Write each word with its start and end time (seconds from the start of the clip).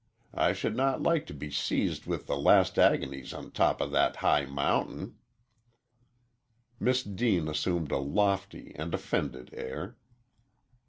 I 0.33 0.53
should 0.53 0.75
not 0.75 1.03
like 1.03 1.27
to 1.27 1.33
be 1.35 1.51
seized 1.51 2.07
with 2.07 2.25
the 2.25 2.35
last 2.35 2.79
agonies 2.79 3.35
on 3.35 3.51
top 3.51 3.79
of 3.79 3.93
a 3.93 4.11
high 4.17 4.45
mountain." 4.47 5.19
Miss 6.79 7.03
Deane 7.03 7.47
assumed 7.47 7.91
a 7.91 7.99
lofty 7.99 8.71
and 8.75 8.95
offended 8.95 9.51
air. 9.53 9.97